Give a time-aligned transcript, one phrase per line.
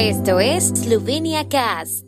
[0.00, 2.04] Esto es Slovenia Cast.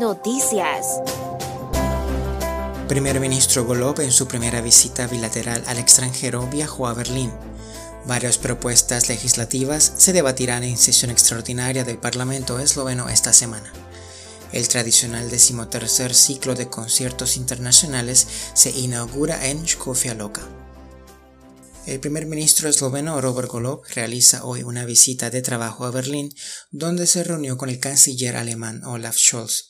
[0.00, 1.00] Noticias.
[2.88, 7.30] Primer ministro Golob en su primera visita bilateral al extranjero viajó a Berlín.
[8.06, 13.72] Varias propuestas legislativas se debatirán en sesión extraordinaria del Parlamento esloveno esta semana.
[14.52, 20.48] El tradicional decimotercer ciclo de conciertos internacionales se inaugura en Škofja Loka.
[21.86, 26.34] El primer ministro esloveno Robert Golob realiza hoy una visita de trabajo a Berlín,
[26.70, 29.68] donde se reunió con el canciller alemán Olaf Scholz.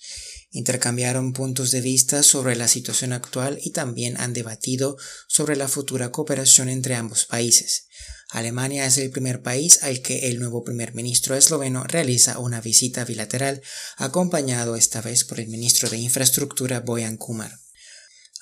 [0.50, 4.96] Intercambiaron puntos de vista sobre la situación actual y también han debatido
[5.28, 7.86] sobre la futura cooperación entre ambos países.
[8.30, 13.04] Alemania es el primer país al que el nuevo primer ministro esloveno realiza una visita
[13.04, 13.60] bilateral,
[13.96, 17.58] acompañado esta vez por el ministro de Infraestructura Bojan Kumar.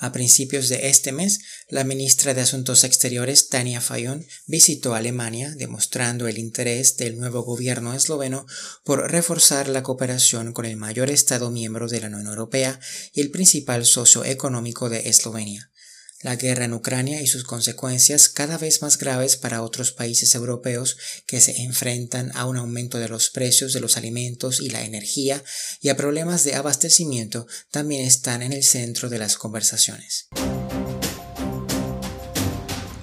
[0.00, 6.28] A principios de este mes, la ministra de Asuntos Exteriores Tania Fayon visitó Alemania, demostrando
[6.28, 8.46] el interés del nuevo gobierno esloveno
[8.84, 12.78] por reforzar la cooperación con el mayor Estado miembro de la Unión Europea
[13.12, 15.72] y el principal socio económico de Eslovenia.
[16.20, 20.96] La guerra en Ucrania y sus consecuencias cada vez más graves para otros países europeos
[21.26, 25.44] que se enfrentan a un aumento de los precios de los alimentos y la energía
[25.80, 30.28] y a problemas de abastecimiento también están en el centro de las conversaciones.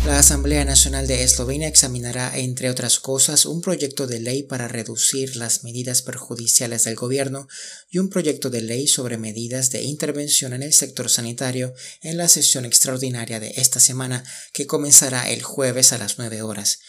[0.05, 5.35] La Asamblea Nacional de Eslovenia examinará, entre otras cosas, un proyecto de ley para reducir
[5.35, 7.47] las medidas perjudiciales del gobierno
[7.89, 12.27] y un proyecto de ley sobre medidas de intervención en el sector sanitario en la
[12.27, 16.81] sesión extraordinaria de esta semana que comenzará el jueves a las 9 horas.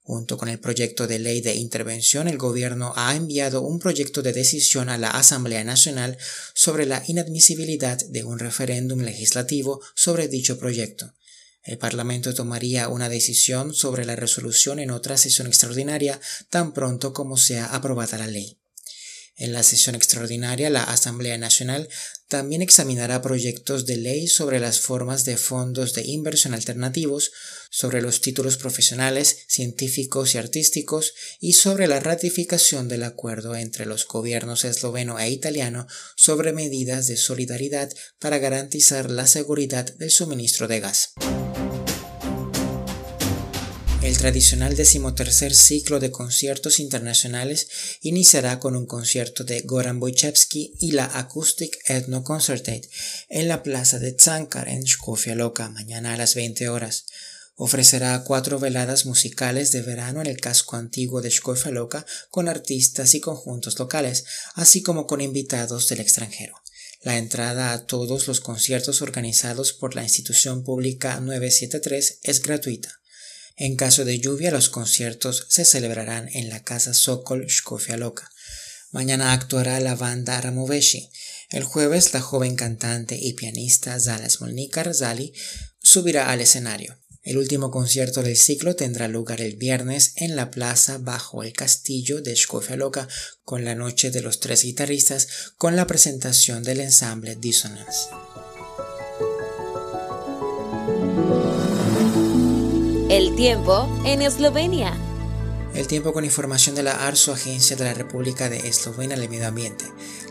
[0.00, 4.32] Junto con el proyecto de ley de intervención, el gobierno ha enviado un proyecto de
[4.32, 6.16] decisión a la Asamblea Nacional
[6.54, 11.12] sobre la inadmisibilidad de un referéndum legislativo sobre dicho proyecto.
[11.64, 17.36] El Parlamento tomaría una decisión sobre la resolución en otra sesión extraordinaria tan pronto como
[17.36, 18.58] sea aprobada la ley.
[19.36, 21.88] En la sesión extraordinaria, la Asamblea Nacional
[22.28, 27.32] también examinará proyectos de ley sobre las formas de fondos de inversión alternativos,
[27.70, 34.06] sobre los títulos profesionales, científicos y artísticos y sobre la ratificación del acuerdo entre los
[34.06, 40.80] gobiernos esloveno e italiano sobre medidas de solidaridad para garantizar la seguridad del suministro de
[40.80, 41.14] gas.
[44.02, 47.68] El tradicional decimotercer ciclo de conciertos internacionales
[48.00, 52.90] iniciará con un concierto de Goran Wojciechowski y la Acoustic Ethno Concertate
[53.28, 57.06] en la plaza de Tsankar en Skofia Loka mañana a las 20 horas.
[57.54, 63.14] Ofrecerá cuatro veladas musicales de verano en el casco antiguo de Skofia Loka con artistas
[63.14, 64.24] y conjuntos locales,
[64.54, 66.56] así como con invitados del extranjero.
[67.02, 73.01] La entrada a todos los conciertos organizados por la institución pública 973 es gratuita.
[73.62, 78.28] En caso de lluvia, los conciertos se celebrarán en la casa Sokol Shkofia Loka.
[78.90, 81.10] Mañana actuará la banda Ramoveshi.
[81.48, 85.32] El jueves, la joven cantante y pianista Zala Smolnikar Zali
[85.80, 86.98] subirá al escenario.
[87.22, 92.20] El último concierto del ciclo tendrá lugar el viernes en la plaza bajo el castillo
[92.20, 93.06] de Shkofia Loka
[93.44, 98.08] con la noche de los tres guitarristas con la presentación del ensamble Dissonance.
[103.12, 104.94] El tiempo en Eslovenia.
[105.74, 109.48] El tiempo con información de la ARSO, Agencia de la República de Eslovenia del Medio
[109.48, 109.84] Ambiente.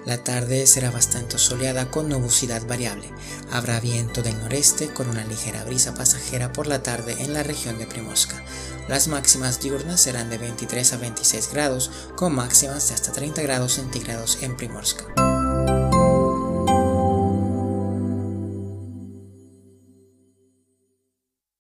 [0.04, 3.08] La tarde será bastante soleada con nubosidad variable.
[3.52, 7.78] Habrá viento del noreste con una ligera brisa pasajera por la tarde en la región
[7.78, 8.44] de Primorska.
[8.88, 13.74] Las máximas diurnas serán de 23 a 26 grados, con máximas de hasta 30 grados
[13.74, 15.06] centígrados en Primorska.